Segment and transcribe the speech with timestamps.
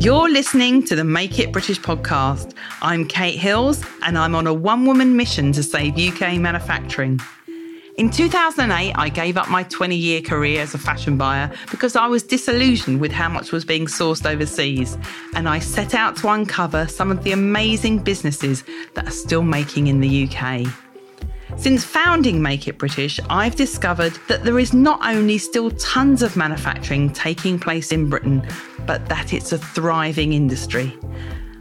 [0.00, 2.54] You're listening to the Make It British podcast.
[2.80, 7.20] I'm Kate Hills, and I'm on a one woman mission to save UK manufacturing.
[7.98, 12.06] In 2008, I gave up my 20 year career as a fashion buyer because I
[12.06, 14.96] was disillusioned with how much was being sourced overseas,
[15.34, 18.64] and I set out to uncover some of the amazing businesses
[18.94, 20.66] that are still making in the UK.
[21.56, 26.36] Since founding Make It British, I've discovered that there is not only still tons of
[26.36, 28.46] manufacturing taking place in Britain,
[28.86, 30.98] but that it's a thriving industry.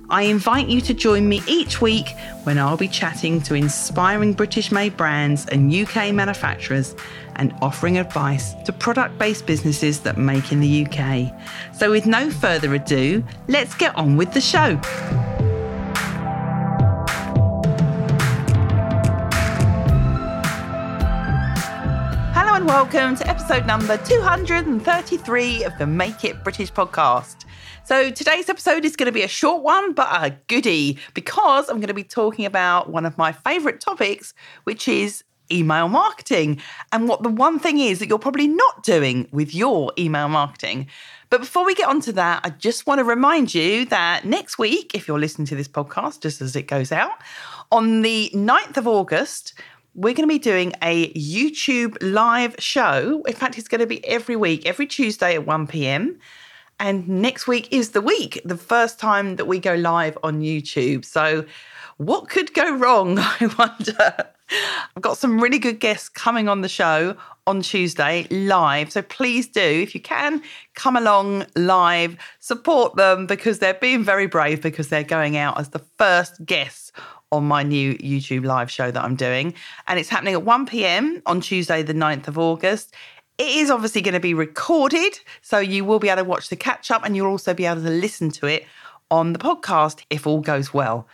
[0.09, 2.07] I invite you to join me each week
[2.44, 6.95] when I'll be chatting to inspiring British made brands and UK manufacturers
[7.35, 11.31] and offering advice to product based businesses that make in the UK.
[11.75, 14.80] So, with no further ado, let's get on with the show.
[22.59, 27.45] And welcome to episode number 233 of the Make It British podcast.
[27.85, 31.77] So today's episode is going to be a short one, but a goodie because I'm
[31.77, 34.33] going to be talking about one of my favorite topics,
[34.65, 36.59] which is email marketing
[36.91, 40.87] and what the one thing is that you're probably not doing with your email marketing.
[41.30, 44.93] But before we get onto that, I just want to remind you that next week,
[44.93, 47.13] if you're listening to this podcast just as it goes out,
[47.71, 49.53] on the 9th of August,
[49.95, 53.23] we're going to be doing a YouTube live show.
[53.28, 56.20] In fact, it's going to be every week, every Tuesday at 1 p.m.
[56.80, 61.04] And next week is the week, the first time that we go live on YouTube.
[61.04, 61.45] So,
[61.98, 63.20] what could go wrong?
[63.20, 64.30] I wonder.
[64.52, 68.92] I've got some really good guests coming on the show on Tuesday live.
[68.92, 70.42] So please do, if you can,
[70.75, 75.70] come along live, support them because they're being very brave because they're going out as
[75.70, 76.92] the first guests
[77.31, 79.53] on my new YouTube live show that I'm doing.
[79.88, 81.22] And it's happening at 1 p.m.
[81.25, 82.94] on Tuesday, the 9th of August.
[83.38, 86.55] It is obviously going to be recorded, so you will be able to watch the
[86.55, 88.66] catch up and you'll also be able to listen to it
[89.10, 91.08] on the podcast if all goes well.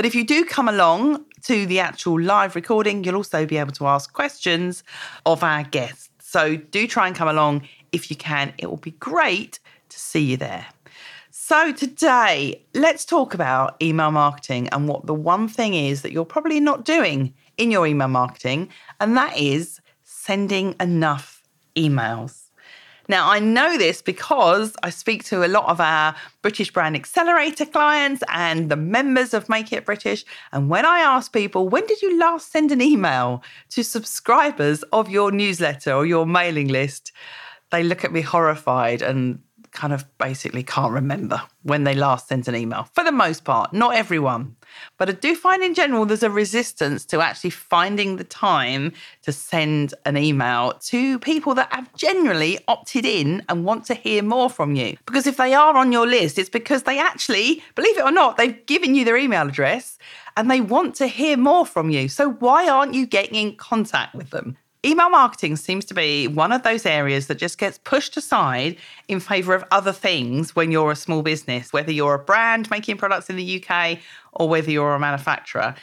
[0.00, 3.72] But if you do come along to the actual live recording, you'll also be able
[3.72, 4.82] to ask questions
[5.26, 6.08] of our guests.
[6.20, 8.54] So do try and come along if you can.
[8.56, 9.58] It will be great
[9.90, 10.66] to see you there.
[11.30, 16.24] So, today, let's talk about email marketing and what the one thing is that you're
[16.24, 21.42] probably not doing in your email marketing, and that is sending enough
[21.76, 22.49] emails.
[23.10, 27.66] Now, I know this because I speak to a lot of our British Brand Accelerator
[27.66, 30.24] clients and the members of Make It British.
[30.52, 35.10] And when I ask people, when did you last send an email to subscribers of
[35.10, 37.10] your newsletter or your mailing list?
[37.72, 39.40] They look at me horrified and
[39.72, 43.72] kind of basically can't remember when they last sent an email, for the most part,
[43.72, 44.56] not everyone.
[44.98, 48.92] But I do find in general there's a resistance to actually finding the time
[49.22, 54.22] to send an email to people that have generally opted in and want to hear
[54.22, 54.96] more from you.
[55.06, 58.36] Because if they are on your list, it's because they actually, believe it or not,
[58.36, 59.98] they've given you their email address
[60.36, 62.08] and they want to hear more from you.
[62.08, 64.56] So why aren't you getting in contact with them?
[64.84, 68.76] Email marketing seems to be one of those areas that just gets pushed aside
[69.08, 72.96] in favor of other things when you're a small business, whether you're a brand making
[72.96, 73.98] products in the UK
[74.32, 75.74] or whether you're a manufacturer.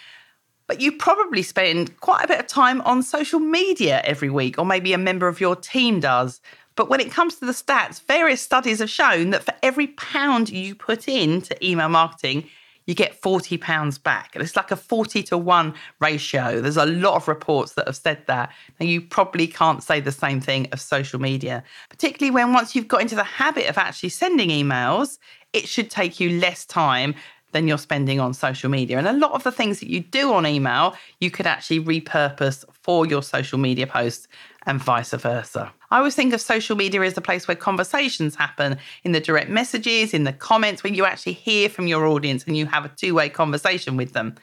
[0.66, 4.66] But you probably spend quite a bit of time on social media every week, or
[4.66, 6.41] maybe a member of your team does.
[6.75, 10.50] But when it comes to the stats, various studies have shown that for every pound
[10.50, 12.50] you put into email marketing,
[12.88, 14.31] you get £40 back.
[14.34, 16.59] And it's like a 40 to 1 ratio.
[16.59, 18.52] There's a lot of reports that have said that.
[18.80, 22.88] Now, you probably can't say the same thing of social media, particularly when once you've
[22.88, 25.20] got into the habit of actually sending emails,
[25.53, 27.14] it should take you less time
[27.57, 29.00] than you're spending on social media.
[29.00, 32.63] And a lot of the things that you do on email, you could actually repurpose
[32.72, 34.28] for your social media posts
[34.68, 35.73] and vice versa.
[35.90, 39.50] I always think of social media as the place where conversations happen in the direct
[39.50, 42.90] messages, in the comments, where you actually hear from your audience and you have a
[42.90, 44.35] two way conversation with them.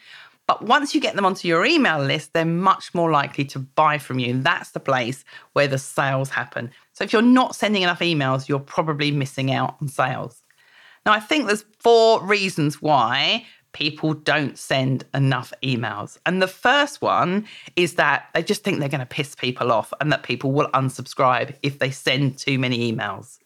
[0.48, 3.98] But once you get them onto your email list, they're much more likely to buy
[3.98, 4.42] from you.
[4.42, 6.70] That's the place where the sales happen.
[6.94, 10.43] So if you're not sending enough emails, you're probably missing out on sales.
[11.06, 16.16] Now, I think there's four reasons why people don't send enough emails.
[16.24, 17.46] And the first one
[17.76, 20.68] is that they just think they're going to piss people off and that people will
[20.68, 23.38] unsubscribe if they send too many emails.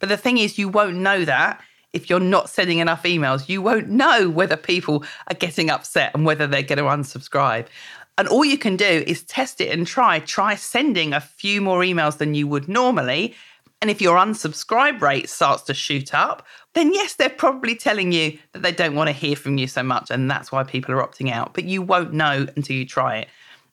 [0.00, 1.62] But the thing is, you won't know that
[1.92, 3.48] if you're not sending enough emails.
[3.48, 7.66] You won't know whether people are getting upset and whether they're going to unsubscribe.
[8.18, 10.18] And all you can do is test it and try.
[10.20, 13.34] Try sending a few more emails than you would normally
[13.80, 18.38] and if your unsubscribe rate starts to shoot up, then yes, they're probably telling you
[18.52, 20.10] that they don't want to hear from you so much.
[20.10, 21.54] And that's why people are opting out.
[21.54, 23.28] But you won't know until you try it.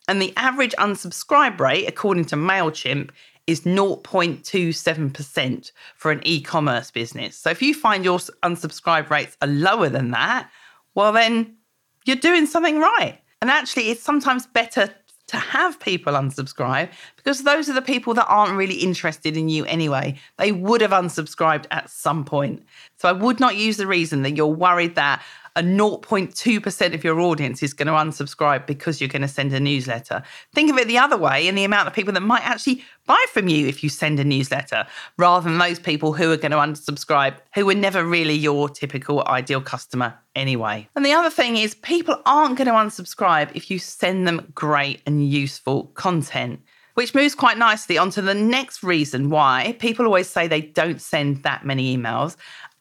[0.07, 3.09] And the average unsubscribe rate, according to MailChimp,
[3.47, 7.35] is 0.27% for an e commerce business.
[7.35, 10.49] So if you find your unsubscribe rates are lower than that,
[10.95, 11.57] well, then
[12.05, 13.19] you're doing something right.
[13.41, 14.89] And actually, it's sometimes better
[15.27, 19.65] to have people unsubscribe because those are the people that aren't really interested in you
[19.65, 20.15] anyway.
[20.37, 22.63] They would have unsubscribed at some point.
[22.97, 25.21] So I would not use the reason that you're worried that
[25.57, 29.59] a 0.2% of your audience is going to unsubscribe because you're going to send a
[29.59, 30.21] newsletter.
[30.53, 33.25] Think of it the other way and the amount of people that might actually buy
[33.33, 34.85] from you if you send a newsletter,
[35.17, 39.27] rather than those people who are going to unsubscribe, who were never really your typical
[39.27, 40.87] ideal customer anyway.
[40.95, 45.01] And the other thing is, people aren't going to unsubscribe if you send them great
[45.07, 46.61] and useful content.
[46.93, 51.43] Which moves quite nicely onto the next reason why people always say they don't send
[51.43, 52.37] that many emails.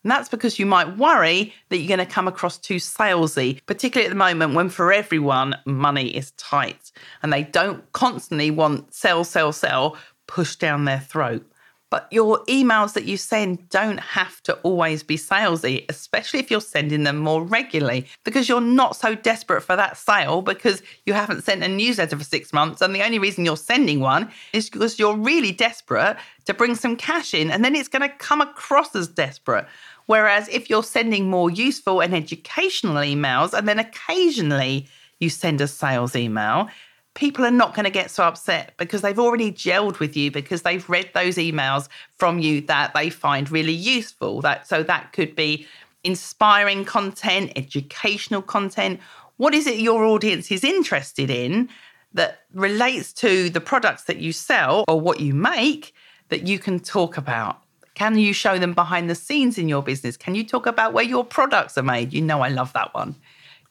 [0.06, 4.06] And that's because you might worry that you're going to come across too salesy, particularly
[4.06, 6.92] at the moment when for everyone money is tight
[7.24, 9.96] and they don't constantly want sell, sell, sell
[10.28, 11.44] pushed down their throat.
[11.88, 16.60] But your emails that you send don't have to always be salesy, especially if you're
[16.60, 21.44] sending them more regularly, because you're not so desperate for that sale because you haven't
[21.44, 22.80] sent a newsletter for six months.
[22.80, 26.16] And the only reason you're sending one is because you're really desperate
[26.46, 27.50] to bring some cash in.
[27.50, 29.66] And then it's going to come across as desperate.
[30.06, 34.88] Whereas if you're sending more useful and educational emails and then occasionally
[35.20, 36.68] you send a sales email,
[37.14, 40.62] people are not going to get so upset because they've already gelled with you because
[40.62, 44.40] they've read those emails from you that they find really useful.
[44.42, 45.66] That so that could be
[46.04, 49.00] inspiring content, educational content.
[49.38, 51.68] What is it your audience is interested in
[52.12, 55.94] that relates to the products that you sell or what you make
[56.28, 57.62] that you can talk about?
[57.96, 60.18] Can you show them behind the scenes in your business?
[60.18, 62.12] Can you talk about where your products are made?
[62.12, 63.16] You know, I love that one.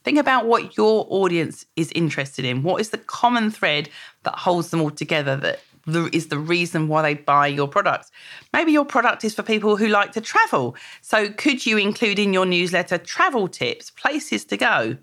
[0.04, 2.64] Think about what your audience is interested in.
[2.64, 3.88] What is the common thread
[4.24, 5.60] that holds them all together that
[6.12, 8.12] is the reason why they buy your products.
[8.52, 10.76] Maybe your product is for people who like to travel.
[11.02, 14.98] So, could you include in your newsletter travel tips, places to go?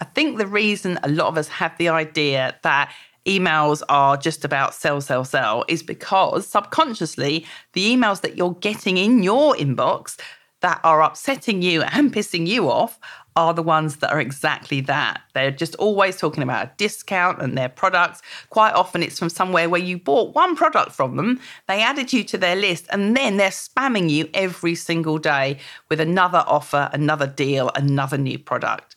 [0.00, 2.92] I think the reason a lot of us have the idea that
[3.26, 8.96] emails are just about sell, sell, sell is because subconsciously, the emails that you're getting
[8.96, 10.18] in your inbox
[10.60, 12.98] that are upsetting you and pissing you off
[13.36, 15.20] are the ones that are exactly that.
[15.34, 18.22] They're just always talking about a discount and their products.
[18.50, 22.22] Quite often it's from somewhere where you bought one product from them, they added you
[22.24, 25.58] to their list, and then they're spamming you every single day
[25.90, 28.94] with another offer, another deal, another new product.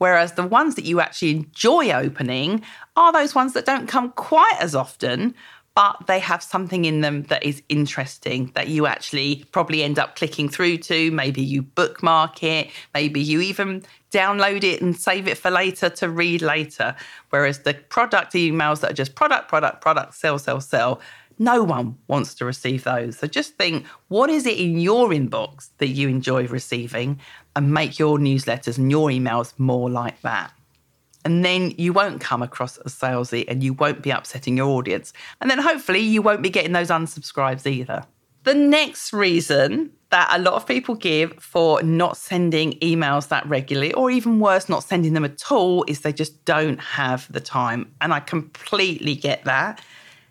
[0.00, 2.62] Whereas the ones that you actually enjoy opening
[2.96, 5.34] are those ones that don't come quite as often,
[5.74, 10.16] but they have something in them that is interesting that you actually probably end up
[10.16, 11.10] clicking through to.
[11.10, 16.08] Maybe you bookmark it, maybe you even download it and save it for later to
[16.08, 16.96] read later.
[17.28, 21.02] Whereas the product emails that are just product, product, product, sell, sell, sell,
[21.40, 23.18] no one wants to receive those.
[23.18, 27.18] So just think what is it in your inbox that you enjoy receiving
[27.56, 30.52] and make your newsletters and your emails more like that.
[31.24, 35.12] And then you won't come across as salesy and you won't be upsetting your audience.
[35.40, 38.04] And then hopefully you won't be getting those unsubscribes either.
[38.44, 43.92] The next reason that a lot of people give for not sending emails that regularly,
[43.92, 47.92] or even worse, not sending them at all, is they just don't have the time.
[48.00, 49.80] And I completely get that.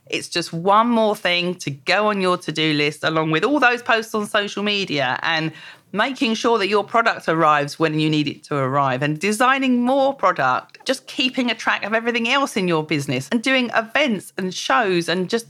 [0.09, 3.59] It's just one more thing to go on your to do list, along with all
[3.59, 5.51] those posts on social media and
[5.91, 10.13] making sure that your product arrives when you need it to arrive and designing more
[10.13, 14.53] product, just keeping a track of everything else in your business and doing events and
[14.53, 15.47] shows and just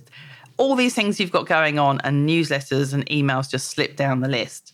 [0.57, 4.27] all these things you've got going on and newsletters and emails just slip down the
[4.27, 4.73] list.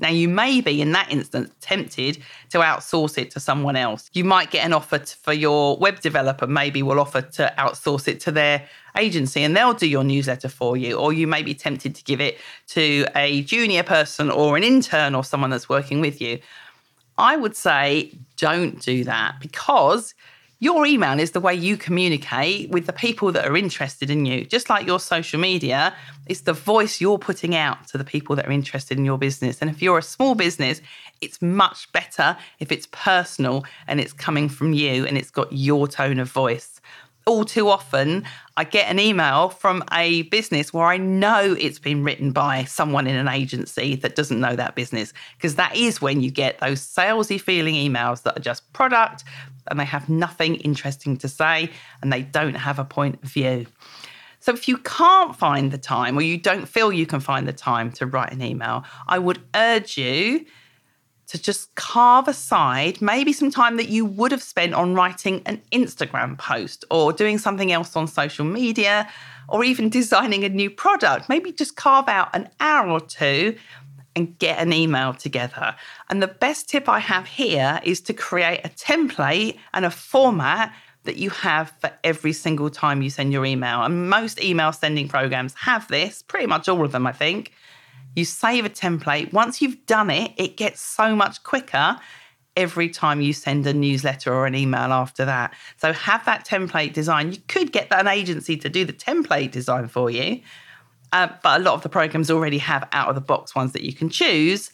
[0.00, 4.10] Now, you may be in that instance tempted to outsource it to someone else.
[4.12, 8.20] You might get an offer for your web developer, maybe will offer to outsource it
[8.20, 8.66] to their
[8.96, 10.96] agency and they'll do your newsletter for you.
[10.96, 12.38] Or you may be tempted to give it
[12.68, 16.38] to a junior person or an intern or someone that's working with you.
[17.18, 20.14] I would say don't do that because
[20.62, 24.44] your email is the way you communicate with the people that are interested in you.
[24.44, 25.94] Just like your social media,
[26.26, 29.62] it's the voice you're putting out to the people that are interested in your business.
[29.62, 30.82] And if you're a small business,
[31.22, 35.88] it's much better if it's personal and it's coming from you and it's got your
[35.88, 36.80] tone of voice
[37.26, 38.24] all too often
[38.56, 43.06] I get an email from a business where I know it's been written by someone
[43.06, 45.14] in an agency that doesn't know that business.
[45.36, 49.24] Because that is when you get those salesy feeling emails that are just product
[49.68, 51.70] and they have nothing interesting to say
[52.02, 53.66] and they don't have a point of view.
[54.40, 57.52] So if you can't find the time or you don't feel you can find the
[57.52, 60.44] time to write an email, I would urge you
[61.30, 65.62] to just carve aside maybe some time that you would have spent on writing an
[65.70, 69.08] Instagram post or doing something else on social media
[69.48, 71.28] or even designing a new product.
[71.28, 73.56] Maybe just carve out an hour or two
[74.16, 75.76] and get an email together.
[76.08, 80.74] And the best tip I have here is to create a template and a format
[81.04, 83.84] that you have for every single time you send your email.
[83.84, 87.52] And most email sending programs have this, pretty much all of them, I think.
[88.16, 89.32] You save a template.
[89.32, 91.98] Once you've done it, it gets so much quicker
[92.56, 95.54] every time you send a newsletter or an email after that.
[95.76, 97.32] So have that template design.
[97.32, 100.40] You could get an agency to do the template design for you,
[101.12, 103.82] uh, but a lot of the programs already have out of the box ones that
[103.82, 104.70] you can choose.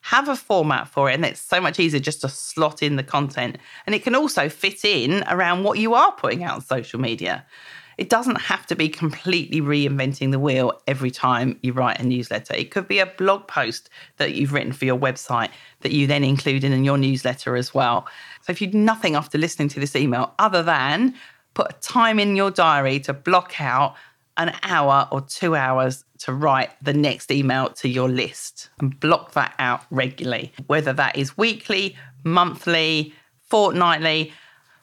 [0.00, 3.02] Have a format for it, and it's so much easier just to slot in the
[3.02, 3.56] content.
[3.86, 7.46] And it can also fit in around what you are putting out on social media.
[7.96, 12.54] It doesn't have to be completely reinventing the wheel every time you write a newsletter.
[12.54, 16.24] It could be a blog post that you've written for your website that you then
[16.24, 18.06] include in your newsletter as well.
[18.42, 21.14] So if you do nothing after listening to this email other than
[21.54, 23.94] put a time in your diary to block out
[24.36, 29.32] an hour or two hours to write the next email to your list and block
[29.32, 34.32] that out regularly, whether that is weekly, monthly, fortnightly.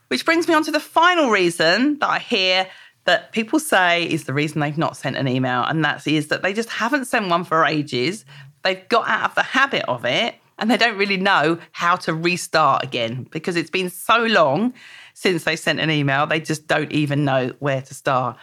[0.08, 2.68] Which brings me on to the final reason that I hear
[3.06, 6.44] that people say is the reason they've not sent an email, and that is that
[6.44, 8.26] they just haven't sent one for ages.
[8.64, 12.14] They've got out of the habit of it and they don't really know how to
[12.14, 14.74] restart again because it's been so long
[15.16, 18.38] since they sent an email, they just don't even know where to start.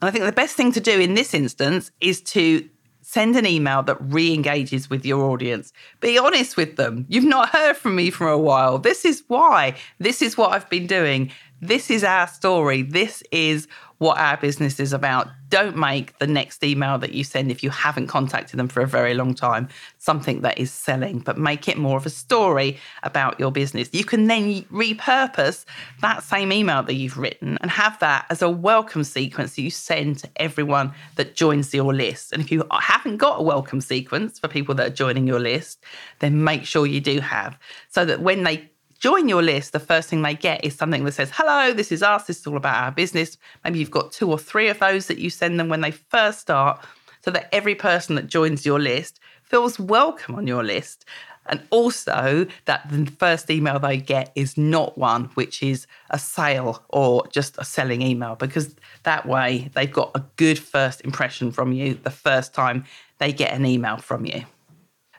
[0.00, 2.68] And I think the best thing to do in this instance is to
[3.02, 5.72] send an email that re engages with your audience.
[6.00, 7.06] Be honest with them.
[7.08, 8.78] You've not heard from me for a while.
[8.78, 9.76] This is why.
[9.98, 11.30] This is what I've been doing.
[11.60, 12.82] This is our story.
[12.82, 13.66] This is
[13.98, 15.28] what our business is about.
[15.48, 18.86] Don't make the next email that you send if you haven't contacted them for a
[18.86, 23.40] very long time something that is selling, but make it more of a story about
[23.40, 23.88] your business.
[23.92, 25.64] You can then repurpose
[26.00, 29.70] that same email that you've written and have that as a welcome sequence that you
[29.70, 32.32] send to everyone that joins your list.
[32.32, 35.82] And if you haven't got a welcome sequence for people that are joining your list,
[36.20, 40.08] then make sure you do have so that when they join your list, the first
[40.08, 42.24] thing they get is something that says, Hello, this is us.
[42.24, 43.36] This is all about our business.
[43.64, 46.40] Maybe you've got two or three of those that you send them when they first
[46.40, 46.84] start,
[47.22, 51.04] so that every person that joins your list feels welcome on your list.
[51.46, 56.84] And also that the first email they get is not one which is a sale
[56.90, 61.72] or just a selling email, because that way they've got a good first impression from
[61.72, 62.84] you the first time
[63.16, 64.44] they get an email from you.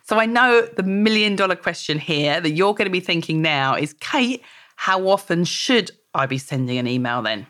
[0.10, 3.76] So I know the million dollar question here that you're going to be thinking now
[3.76, 4.42] is Kate,
[4.76, 7.46] how often should I be sending an email then?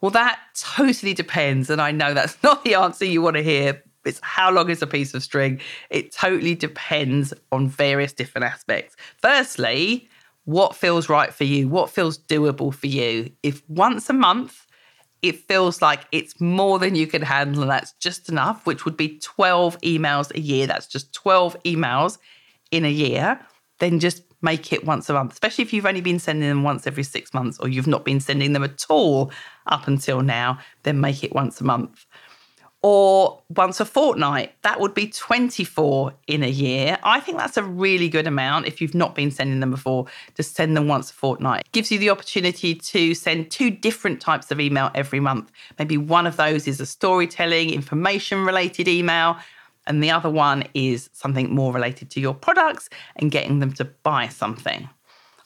[0.00, 1.68] Well, that totally depends.
[1.68, 3.82] And I know that's not the answer you want to hear.
[4.06, 5.60] It's how long is a piece of string?
[5.90, 8.96] It totally depends on various different aspects.
[9.18, 10.08] Firstly,
[10.44, 11.68] what feels right for you?
[11.68, 13.30] What feels doable for you?
[13.42, 14.66] If once a month
[15.22, 18.96] it feels like it's more than you can handle and that's just enough, which would
[18.96, 20.66] be 12 emails a year.
[20.66, 22.18] That's just 12 emails
[22.70, 23.40] in a year.
[23.78, 26.86] Then just make it once a month, especially if you've only been sending them once
[26.86, 29.30] every six months or you've not been sending them at all
[29.66, 32.06] up until now, then make it once a month
[32.82, 34.54] or once a fortnight.
[34.62, 36.98] That would be 24 in a year.
[37.02, 40.06] I think that's a really good amount if you've not been sending them before,
[40.36, 41.62] to send them once a fortnight.
[41.66, 45.50] It gives you the opportunity to send two different types of email every month.
[45.78, 49.36] Maybe one of those is a storytelling, information related email.
[49.86, 53.84] And the other one is something more related to your products and getting them to
[53.84, 54.88] buy something.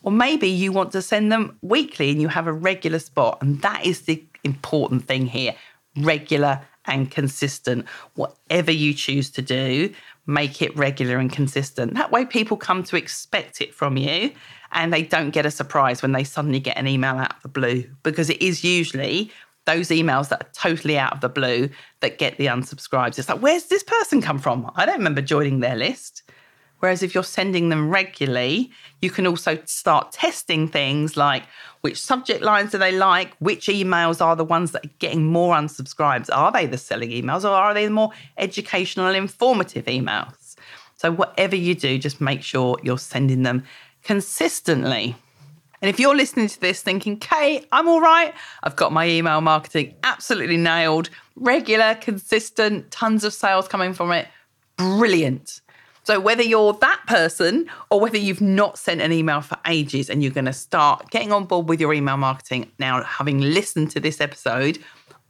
[0.03, 3.39] Or maybe you want to send them weekly and you have a regular spot.
[3.41, 5.55] And that is the important thing here
[5.97, 7.87] regular and consistent.
[8.15, 9.93] Whatever you choose to do,
[10.27, 11.95] make it regular and consistent.
[11.95, 14.33] That way, people come to expect it from you
[14.73, 17.49] and they don't get a surprise when they suddenly get an email out of the
[17.49, 19.31] blue because it is usually
[19.67, 23.19] those emails that are totally out of the blue that get the unsubscribes.
[23.19, 24.71] It's like, where's this person come from?
[24.75, 26.23] I don't remember joining their list.
[26.85, 31.45] Whereas if you're sending them regularly, you can also start testing things like
[31.81, 35.55] which subject lines do they like, which emails are the ones that are getting more
[35.55, 36.29] unsubscribes.
[36.31, 40.57] Are they the selling emails or are they the more educational, informative emails?
[40.97, 43.65] So, whatever you do, just make sure you're sending them
[44.03, 45.17] consistently.
[45.81, 49.41] And if you're listening to this thinking, Kate, I'm all right, I've got my email
[49.41, 54.29] marketing absolutely nailed, regular, consistent, tons of sales coming from it,
[54.77, 55.63] brilliant.
[56.05, 60.23] So, whether you're that person or whether you've not sent an email for ages and
[60.23, 64.01] you're going to start getting on board with your email marketing now, having listened to
[64.01, 64.79] this episode,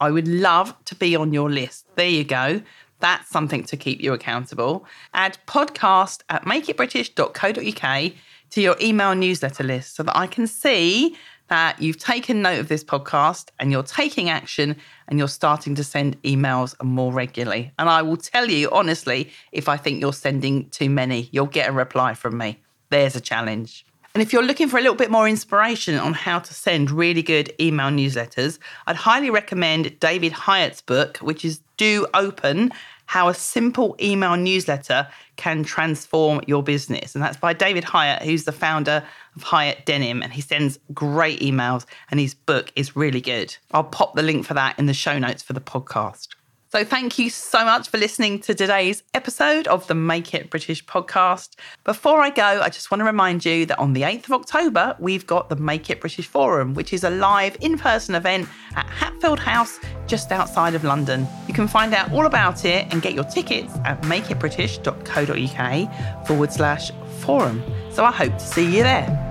[0.01, 1.85] I would love to be on your list.
[1.95, 2.61] There you go.
[2.99, 4.85] That's something to keep you accountable.
[5.13, 8.13] Add podcast at makeitbritish.co.uk
[8.51, 11.15] to your email newsletter list so that I can see
[11.47, 14.75] that you've taken note of this podcast and you're taking action
[15.07, 17.71] and you're starting to send emails more regularly.
[17.77, 21.69] And I will tell you honestly, if I think you're sending too many, you'll get
[21.69, 22.59] a reply from me.
[22.89, 23.85] There's a challenge.
[24.15, 27.21] And if you're looking for a little bit more inspiration on how to send really
[27.21, 32.71] good email newsletters, I'd highly recommend David Hieatt's book, which is Do Open
[33.07, 37.13] How a Simple Email Newsletter Can Transform Your Business.
[37.13, 39.03] And that's by David Hieatt, who's the founder
[39.35, 40.21] of Hiut Denim.
[40.21, 43.55] And he sends great emails, and his book is really good.
[43.71, 46.27] I'll pop the link for that in the show notes for the podcast.
[46.75, 50.83] So, thank you so much for listening to today's episode of the Make It British
[50.83, 51.51] podcast.
[51.85, 54.93] Before I go, I just want to remind you that on the 8th of October,
[54.99, 58.89] we've got the Make It British Forum, which is a live in person event at
[58.89, 61.25] Hatfield House just outside of London.
[61.47, 66.91] You can find out all about it and get your tickets at makeitbritish.co.uk forward slash
[67.21, 67.63] forum.
[67.89, 69.24] So, I hope to see you there.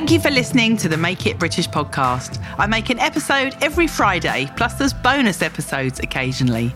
[0.00, 2.42] Thank you for listening to the Make It British podcast.
[2.56, 6.74] I make an episode every Friday, plus there's bonus episodes occasionally.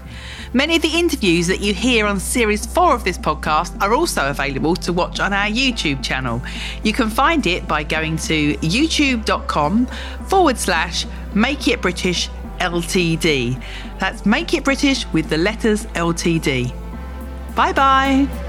[0.53, 4.29] Many of the interviews that you hear on series four of this podcast are also
[4.29, 6.43] available to watch on our YouTube channel.
[6.83, 9.87] You can find it by going to youtube.com
[10.27, 12.29] forward slash Make It British
[12.61, 13.59] LTD.
[14.01, 16.75] That's Make It British with the letters LTD.
[17.57, 18.44] Bye bye.